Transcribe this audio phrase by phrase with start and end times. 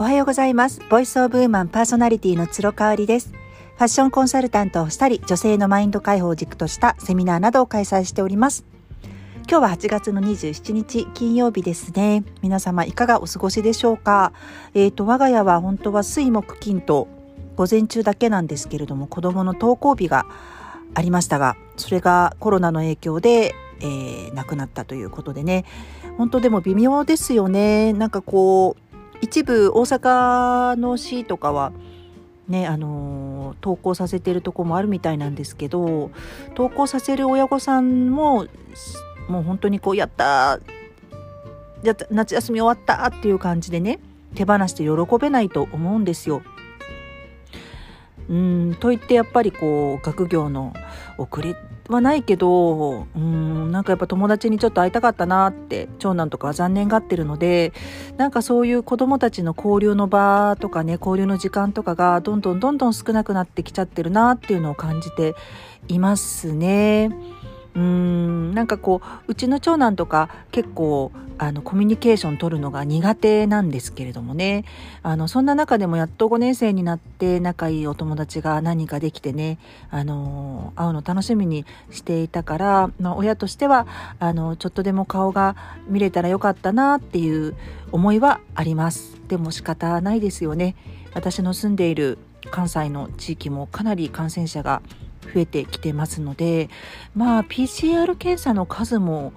[0.00, 0.80] おはようございます。
[0.88, 3.32] ボイスオブウーマンパーソナリティの鶴香織です。
[3.32, 8.64] ファッションコンサルタントをしたり、女性のマインド解放を軸としたセミナーなどを開催しております。
[9.46, 12.24] 今日は8月の27日金曜日ですね。
[12.40, 14.32] 皆様いかがお過ごしでしょうか？
[14.72, 17.06] えっ、ー、と、我が家は本当は水木金と
[17.56, 20.24] 午前中だけなんですけれども、子供の登校日が
[20.94, 25.66] ありましたが、それがコロナの影響で、えー、亡くなったということでね、
[26.16, 27.92] 本当でも微妙ですよね。
[27.92, 28.89] なんかこう、
[29.20, 31.72] 一部大阪の市とかは
[32.48, 36.10] ねあの投稿させてるとこもあるみたいなんですけど
[36.54, 38.46] 投稿させる親御さんも
[39.28, 40.58] もう本当にこうやった
[41.82, 44.00] やった夏休み終わったっていう感じでね
[44.34, 46.42] 手放して喜べないと思うんですよ。
[48.28, 50.72] うんといってやっぱりこう学業の
[51.18, 51.56] 遅れ
[51.90, 57.72] はないけどうんなんかやっぱ友達にちょっと会いたかったなって長男とかは残念がってるので
[58.16, 65.34] なんかそういう子供たちの交流の場とかね交流の時間とかがどんどんどんどん少なくなってきちゃってるなっていうのを感じて
[65.88, 67.10] いますね。
[67.80, 68.54] うん。
[68.54, 74.66] なんかこううちの長男とか結構あのコミュニケーション取るのが苦手なんですけれどもね。
[75.02, 79.58] あのそんな中でもやっと5年生になって仲いいお友達が何かできてね。
[79.90, 83.86] あの会うの楽しみにしていたから、まあ、親としては
[84.18, 85.56] あのちょっとでも顔が
[85.88, 87.56] 見れたらよかったなっていう
[87.90, 89.18] 思いはあります。
[89.28, 90.76] でも仕方ないですよね。
[91.14, 92.18] 私の住んでいる
[92.50, 94.82] 関西の地域もかなり感染者が
[95.22, 96.68] 増えてきてますので
[97.14, 99.32] まあ PCR 検査の数も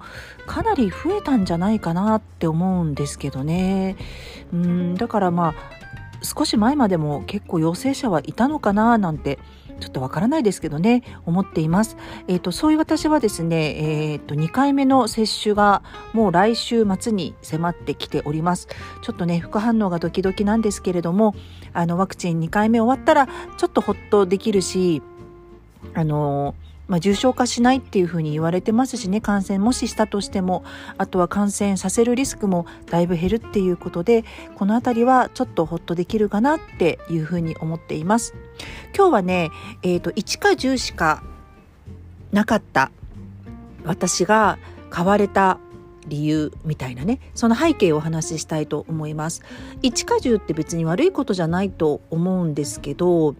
[0.46, 3.96] かなり増えたんじゃないかなって思うんですけどね
[4.52, 5.54] うんだからまあ
[6.24, 9.38] 少し前までも結構陽性者はいたのかななんて
[9.80, 11.96] ちょっとわからないですけどね、思っています。
[12.28, 15.82] えっ、ー、と、そういう私はですね、えっ、ー、と、2回目の接種が
[16.12, 18.68] もう来週末に迫ってきております。
[19.02, 21.34] ちょっとね、副反応がドキドキなんですけれども、
[21.72, 25.02] あの、ワクチン2回目終わったら、ちょっとほっとできるし、
[25.94, 26.54] あの
[26.86, 30.64] まあ、重症化しないっていうふうに言われてますしね感染もししたとしても
[30.98, 34.24] あとは感染させるリスクもだいぶ減るっていうことで
[34.56, 38.34] この辺りはちょっとほっとできるかなっていうふうに思っています。
[38.94, 39.50] 今日はね、
[39.82, 41.22] えーと、1か10しか
[42.32, 42.90] なかった
[43.84, 44.58] 私が
[44.90, 45.58] 買われた
[46.06, 49.42] 理由みたいなねその背景をお話ししたいと思います。
[49.82, 53.34] 1か10って別に悪いことじゃないと思うんですけど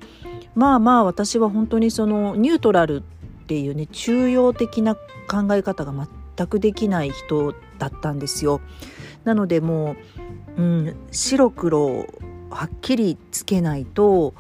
[0.55, 5.93] まあまあ私は本当にそのニュートラルっていうね中庸的な考え方が
[6.37, 8.61] 全くできない人だったんですよ。
[9.25, 9.97] なのでも
[10.57, 12.07] う、うん、白黒
[12.51, 14.35] はっきりつけないと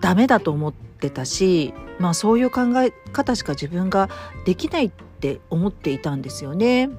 [0.00, 4.08] ダメだと思ってたしまあそういう考え方しか自分が
[4.46, 6.90] できないって思っていたんですよね。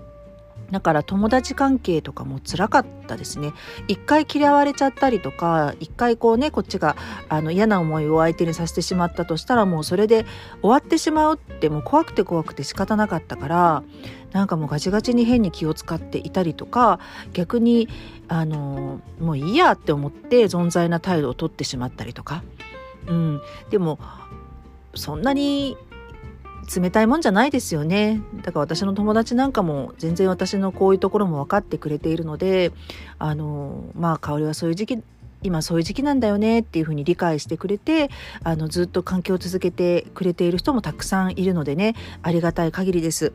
[0.71, 3.53] だから友達関係とかも辛かったですね。
[3.87, 6.95] 一回嫌われちゃったりとか、一回こうね、こっちが
[7.27, 10.25] あの嫌な思いを相手にさせてしまったとしたらもうそれで
[10.61, 13.83] 終わってしまうってもう怖くて怖くて仕方なかったから、
[14.31, 16.99] なんかもうガチガチに変に気を使っていたりとか、
[17.33, 17.87] 逆に
[18.27, 22.43] あの、もういいやって思って存在な態度をとってしまったりとか。
[23.07, 23.41] うん。
[23.71, 23.99] でも、
[24.95, 25.77] そんなに
[26.75, 28.21] 冷たいもんじゃないですよね。
[28.43, 32.71] だから私の友達なんかも全然私のこういうところも分かってくれているので、
[33.17, 35.03] あの、まあ、香りはそういう時期、
[35.41, 38.09] 今そういう時期なんだよねっていうふうに理解してくれて、
[38.43, 43.33] あの、ずっと環境を続けてくれている人もたくさんいるのでね、ありがたい限りです。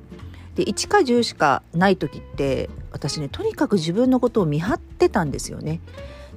[0.54, 5.80] で、1か10しかない時って、私ね、とにかく自分のことを見張ってたんですよね。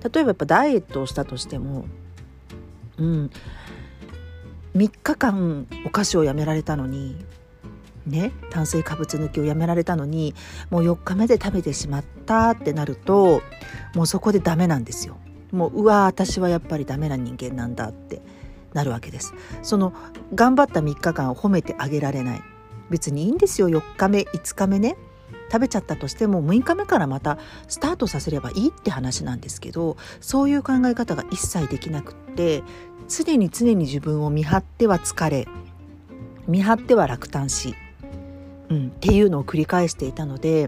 [0.03, 1.85] 例えばやっぱダイエットをしたとしても、
[2.97, 3.31] うん、
[4.77, 7.17] 3日間お菓子をやめられたのに
[8.05, 10.35] ね炭水化物抜きをやめられたのに
[10.69, 13.41] もう4日目で食べてしまったってなると
[13.95, 15.17] もうそこでダメなんですよ。
[15.51, 18.21] もううわ私はやっぱりダメな人間なんだって
[18.73, 19.33] なるわけです。
[19.63, 19.93] その
[20.35, 22.41] 頑張った3日間を褒めてあげられない
[22.89, 24.95] 別にいいんですよ4日目5日目ね
[25.51, 32.63] 食べちゃったとしても6日目からまたスタートさせればいいって話なんですけどそういう考え方が一切できなくって
[33.07, 35.47] 常に常に自分を見張っては疲れ
[36.47, 37.75] 見張っては落胆し、
[38.69, 40.67] うん、っていうのを繰り返していたので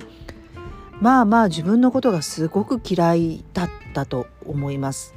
[1.02, 5.16] まあまあ自分のことがすごく嫌いだったと思います。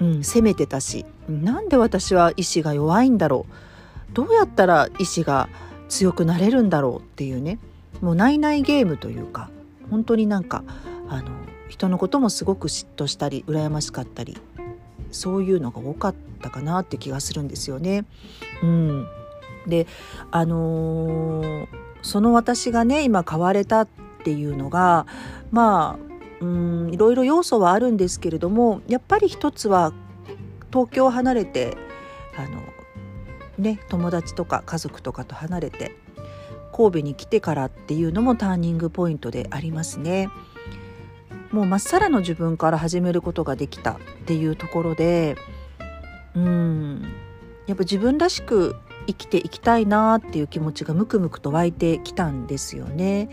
[0.00, 3.44] うん、責めてたしなんで私は意志が弱いんだろ
[4.10, 5.50] うどうやったら意志が
[5.90, 7.58] 強くなれるんだろうっていうね
[8.00, 9.50] もう内々ゲームというか
[9.90, 10.64] 本当になんか
[11.08, 11.30] あの
[11.68, 14.38] 人のこともすごく嫉妬したり羨ましかったり
[15.10, 18.04] そういうのが多かったかなって気がするんですよね。
[18.62, 19.06] うん、
[19.66, 19.86] で
[20.30, 21.66] あのー、
[22.02, 23.88] その私がね今買われたっ
[24.24, 25.06] ていうのが
[25.50, 29.92] まあうんいろいろ要素はあるんですけれどもやっぱり一つは
[30.72, 31.76] 東京を離れて
[32.36, 32.62] あの
[33.58, 35.96] ね友達とか家族とかと離れて
[36.72, 40.28] 神戸に来てからっていうのもターニングポイントでありますね。
[41.52, 43.96] もうまっさらの自分から始めることができたっ
[44.26, 45.36] ていうところで
[46.34, 47.02] うん
[47.66, 48.76] やっぱ自分らしく
[49.06, 53.28] 生きていきたいなっていう気持ちがムクムクと湧いてきたんですよね。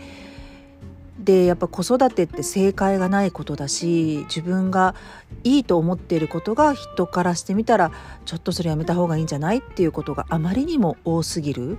[1.18, 4.94] でやっぱ子育てって正解がないことだし自分が
[5.42, 7.90] いいと思っていることが人からしてみたら
[8.24, 11.76] ちょっとそれやめた方がいいんじゃないっていうことがあまりにも多すぎる。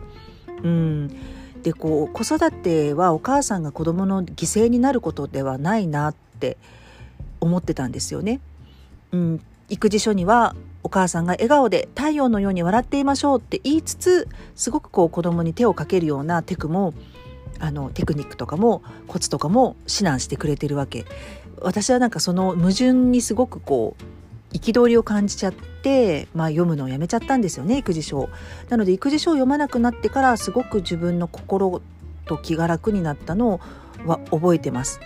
[0.62, 1.10] うん、
[1.64, 6.58] でこう子育てはお母さんが子供の犠牲になることではないなって
[7.42, 8.40] 思ってたんですよね。
[9.12, 16.94] うん、育児書にはお母さんが笑顔で太陽のように笑っていましょうって言いつつすごくこう子供に手をかけるようなテクも
[17.60, 21.06] あのテクニックとかもコツとかも指南してくれてるわけ
[21.60, 24.04] 私はなんかその矛盾にすごくこう
[24.54, 28.30] 憤りを感じちゃって、まあ、読むのをやめちゃったんですよね育児書
[28.69, 31.81] なので育児書を読まなくなってからすごく自分の心
[32.25, 33.60] と気が楽になったの
[34.06, 35.00] は覚えてます。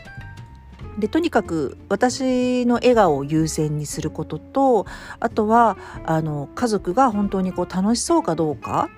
[1.00, 4.86] でとにかく私の笑顔を優先にすることと
[5.20, 5.76] あとは
[6.06, 8.90] あの家族が本当にこう楽しそうかどうか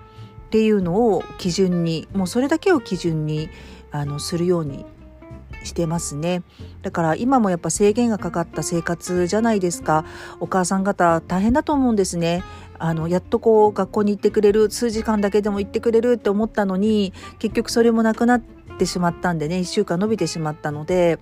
[0.48, 3.50] っていうのを基準にもうそれだけを基準に
[3.92, 4.86] あのするように
[5.66, 6.44] してますね。
[6.82, 10.06] だから今もやっぱ制限がかかった生活じゃないですか。
[10.40, 12.44] お母さん方大変だと思うんですね。
[12.80, 18.42] あのやっとこう学校に行ってくれる数時間だけでも行ってくれるって思ったのに結局それもなくなっ
[18.78, 21.20] てしまったんでね1週間伸びてしまったので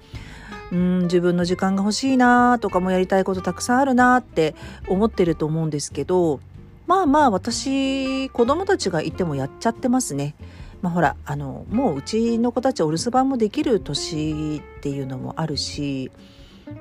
[0.71, 4.55] うん自分の時間が欲しいなとかもやりたいことたくさんあるなって
[4.87, 6.39] 思ってると思うんですけど
[6.87, 10.35] まあまあ私子供たちがいてもやっちゃってますね。
[10.83, 16.11] まあ、ほらあのもううちの子たちお留守番もできる年っていうのもあるし、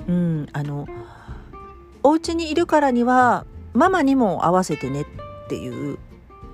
[0.08, 0.88] うん、あの
[2.02, 5.04] お家にいるからにはママにも合わせてねっ
[5.48, 5.98] ていう、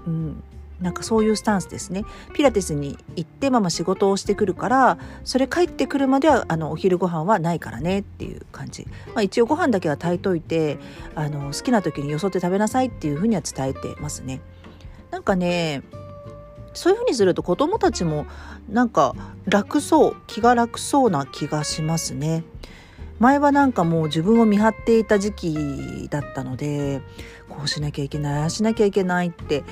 [0.06, 0.44] うん、
[0.82, 2.04] なんかそういうスタンスですね。
[2.34, 10.76] ピラティスに行ってママ仕事をしてくるからそれ帰ってくるまではあのお昼ご飯はないからねっていう感じ、まあ、一応ご飯だけは炊いといて
[11.14, 14.42] あの好きな時によそって食べなさいっていうふうには伝えてますね。
[15.10, 15.82] なんかね
[16.74, 18.26] そういうふうにすると子供たちも
[18.68, 19.14] なんか
[19.46, 22.44] 楽そう気が楽そうな気がしますね
[23.18, 27.00] 前はなんかもう自分を見張っていた時期だったので
[27.48, 29.64] こうしなきゃいけないああしなきゃいけないって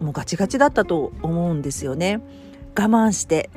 [0.00, 2.20] もうガチガチだったと思うんですよね。
[2.76, 3.50] 我慢して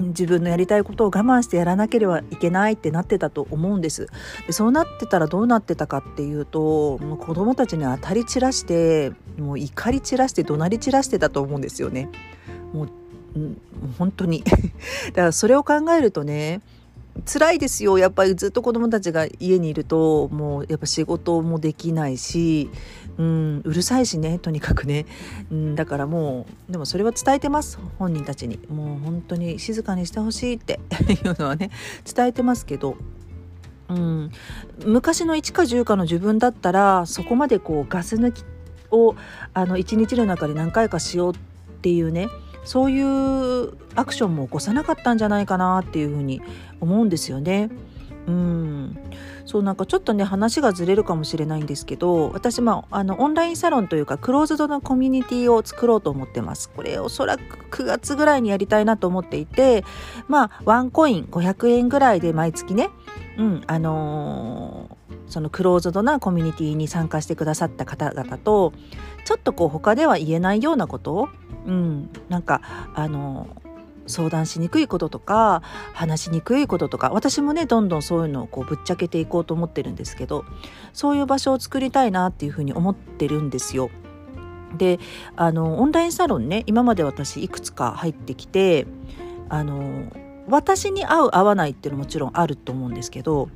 [0.00, 4.08] 自分のやりたいことを我慢してやらなければいけないってなってたと思うんです。
[4.46, 12.08] でそうなってたらどうなってたかっていうともう子供たちに当たり散らしてもう怒り散らして怒鳴り散らしてたと思うんですよね。
[12.72, 12.88] もう
[13.98, 14.42] 本当に。
[15.08, 16.60] だからそれを考えるとね
[17.26, 17.98] 辛いですよ。
[17.98, 22.70] やっぱりずっと子供たちが家にいるともうやっぱ仕事もできないし、
[23.16, 25.06] うん、うるさいしねとにかくね、
[25.50, 27.78] うん、だからもうでもそれは伝えてます。
[27.98, 28.58] 本人たちに。
[28.68, 31.70] もう本当に静かにしてほしいっていうのはね
[32.04, 32.96] 伝えてますけど。
[33.88, 34.30] うん、
[34.84, 38.44] 昔の1か10かの自分だったらそこまでこうガス抜き
[38.90, 39.16] を
[39.54, 41.36] あの1日の中で何回かしようっ
[41.80, 42.28] ていうね
[42.64, 46.40] そういうアクションも起こさなかったんじゃないかなっていうふうに
[46.80, 47.70] 思うんですよね。
[48.28, 48.98] うん
[49.46, 59.82] そうなんかちょっとね話がずれるかもしれないんですけど私まああのオンラインサロンというかクローズドのコミュニティを作ろうと思ってますこれおそらく9月ぐらいにやりたいなと思っていて
[60.28, 62.90] まあワンコイン500円ぐらいで毎月ね
[63.38, 64.96] うんあのー、
[65.28, 68.72] そのクローズドなコミュニティに参加してくださった方々と
[69.24, 71.28] ちょっとこう他では言えないようなこと
[71.66, 72.62] うん、なんか
[72.94, 73.46] あの
[74.06, 80.46] 相談しにくいこととか話しにくいこととか私もねどんどんそういうのをこうぶっちゃけていこうと思ってるんですけど
[80.94, 83.90] そういう場所を作りたいなっていうふうに思ってるんですよ。
[84.76, 84.98] で
[85.36, 88.86] あのオンラインサロンね今まで私いくつか入ってきて
[89.48, 90.12] あの
[90.48, 93.48] 私に合う合わないっていうのももちろんあると思うんですけど、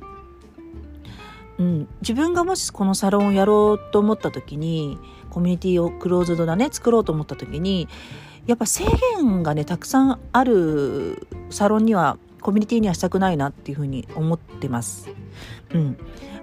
[1.59, 4.97] うん、自分がもしこのサロンをやろうと思った時に
[5.29, 7.87] コミュニティをクローズドなね作ろうと思った時に
[8.45, 8.85] やっぱ制
[9.17, 15.09] 限がねたくさんあるサロンにはコミュニティにはしたくないなっていうふうに思ってます。
[15.73, 15.97] うん、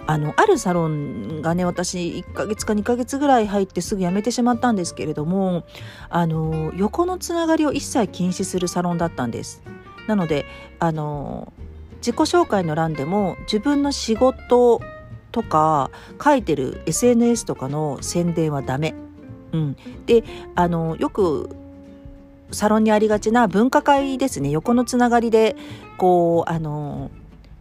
[0.07, 5.65] あのあるサロンがね私1ヶ月か2ヶ月ぐらい入ってすぐ辞めてしまったんですけれども
[6.09, 9.63] あの横のつながりを一切禁止するサロンだったんです。
[10.07, 10.47] なので
[10.79, 11.53] あの
[11.97, 14.81] 自己紹介の欄でも自分の仕事
[15.31, 15.91] とか
[16.23, 18.95] 書いてる SNS とかの宣伝はダメ。
[19.53, 20.23] うん、で
[20.55, 21.51] あのよく
[22.53, 25.57] サロンにありがちな分科会ですね横のつながりで
[25.99, 27.11] こうあの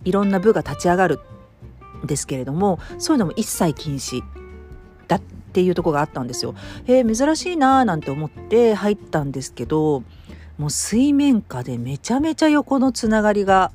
[0.03, 1.19] いろんな部が立ち上がる
[2.03, 4.23] んですけれどもそういうのも一切禁止
[5.07, 6.53] だっていうとこがあったんですよ。
[6.85, 10.03] えー、珍しいなーなんて思って入ったんですけど
[10.57, 13.71] もう水面下でめちゃめちゃ横のつながりが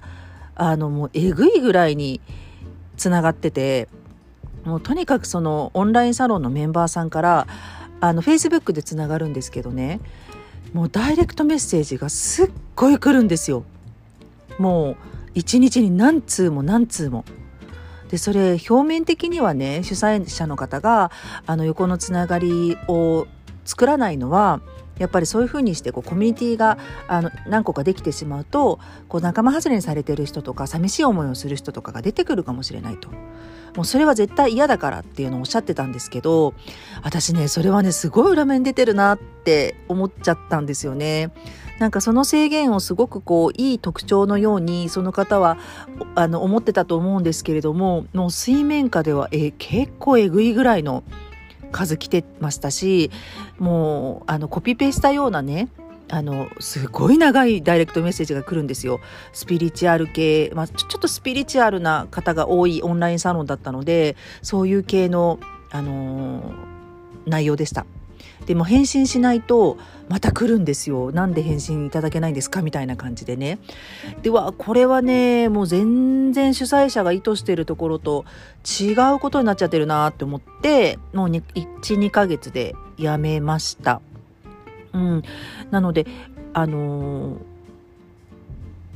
[0.55, 2.21] あのもうえぐいぐらいに
[2.97, 3.89] つながってて
[4.65, 7.47] もうとにかくそのオンラインサロンのメンバーさんから
[8.01, 10.01] あのフェイスブックでつながるんですけどね
[10.73, 13.65] もうダイレクトメッセージがすっごい来るんですよ。
[14.59, 14.97] もう
[15.35, 17.25] 一日に何通も何通も。
[18.09, 21.11] でそれ表面的にはね主催者の方が
[21.47, 23.27] あの横のつながりを
[23.65, 24.61] 作らないのは
[24.99, 33.09] やっぱりそういうふうにしてこうコミュニティがあの何個かできてしまうとこう仲間外れにされてる人とか寂しい思いをする人とかが出てくるかもしれないと。
[33.77, 36.55] もうそれは絶対嫌だからっていうのをおっしゃってたんですけど
[37.03, 41.33] 私ねそれはねすごい裏面出てるなって思っちゃったんですよね。
[41.79, 45.59] なんかその制限をすごくこういい特徴のようにその方は
[46.15, 51.03] あの思ってたと思うんですけれどももう水面下ではえ結構えぐいぐらいの
[51.75, 53.11] 数来てましたし
[53.59, 55.69] もうあのコピペしたようなね
[56.09, 59.01] あのすごい長いダイレクトメッセージが来るんですよ。
[59.33, 65.41] スピリチュアル系、まあ、ちょっとスピリチュアルな方が多いオンラインサロンだったのでそういう系の、
[65.71, 66.55] あのー、
[67.27, 67.87] 内容でした。
[68.47, 71.13] でも返信しないとまた来るんですよ。
[71.13, 72.63] なんで返信いただけないんですか？
[72.63, 73.59] みたいな感じでね。
[74.23, 78.25] ではこれはねもう全然主催者が意図してるところと
[78.81, 84.01] 違うことになっちゃってるなって思ってもう12ヶ月でやめました。
[84.93, 85.23] うん、
[85.71, 86.07] なので
[86.53, 87.39] あのー、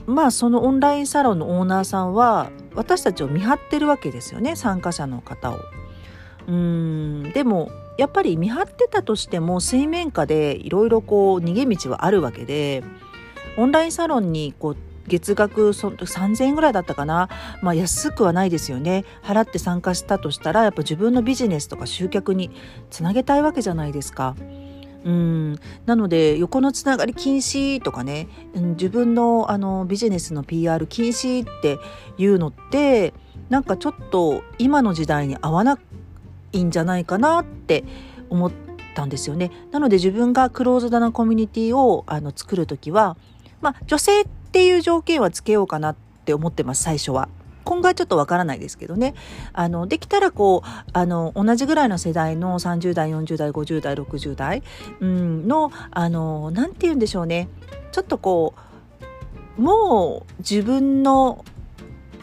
[0.06, 5.58] まあそのオンラインサロンのオーナーさんは私たちを見張ってるわけですよね参加者の方を。
[6.46, 12.82] うんでもやっぱり見張ってたとしても水面下でいろいろこう逃げ道はあるわけで
[13.58, 14.76] オンラインサロンにこう
[15.08, 17.28] 月額そ3000円ぐらいだったかな、
[17.60, 19.04] まあ、安くはないですよね。
[19.22, 22.50] 払って参加したとしたらやっぱ自分のビジネスとか集客に
[22.90, 24.36] つなげたいわけじゃないですか。
[25.04, 25.56] うん。
[25.86, 31.78] なので横のつながり禁止とかね、自分のあのビジネスの PR 禁止って
[32.18, 33.14] いうのって
[33.48, 35.78] なんかちょっと今の時代に合わな
[36.52, 37.84] いいんじゃないかなって
[38.30, 38.52] 思っ
[38.94, 39.50] たんですよね。
[39.70, 43.16] なので自分がクローズドなコミュニティをあの作る時は、
[43.60, 47.28] まあ、女性っていう条件はつけようかなって思ってます最初は。
[47.68, 49.14] 今後はちょっとわからないですけどね。
[49.52, 54.62] あの、できたらこう、あの、同じぐらいの世代の30代、40代、50代、60代、
[55.00, 57.50] うん、の、あの、なんて言うんでしょうね。
[57.92, 58.54] ちょっとこ
[59.58, 61.44] う、もう自分の、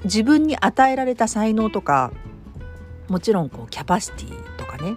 [0.04, 2.12] 自分に与えられた才能とか、
[3.08, 4.96] もちろんこうキャパシティとかね、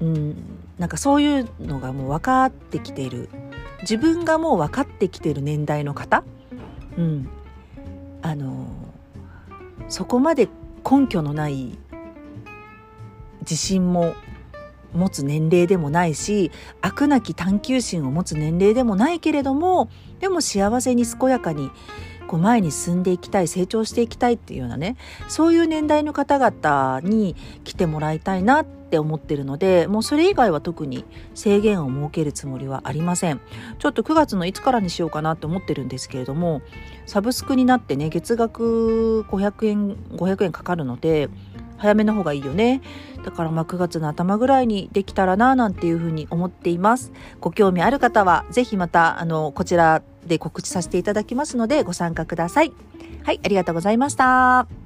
[0.00, 0.36] うん、
[0.78, 3.28] なんかそういうのがもう分かってきている。
[3.84, 6.24] 自分がもう分かってきている年代の方、
[6.96, 7.28] うん、
[8.22, 8.66] あの
[9.88, 10.48] そこまで
[10.90, 11.78] 根拠のない
[13.40, 14.14] 自信も
[14.94, 21.70] 持つ年齢でもないし飽くなき探求心を持つ年齢でもないけれどもでも幸せに健やかに
[22.24, 24.96] こう前に進んでいきたい成長していきたいっていうようなね
[25.28, 31.04] そういう年代の方々に来てもらいたいなって思ってるのでもうそれ以外は特に
[31.34, 33.40] 制限を設けるつもりはありません。
[33.78, 36.62] ちょっと9月のいつからにしようかなと思ってるんですけれども
[37.06, 41.28] サブスクになってね月額500円500円かかるので
[41.78, 42.82] 早めの方がいいよね。
[43.24, 47.12] だからまあ9月の頭ぐらいにできたらななんていうふうに思っています。
[47.40, 52.72] ご興味ある方は是非またあのこちらで告知させていただきますのでご参加ください。
[53.22, 54.83] はいありがとうございました。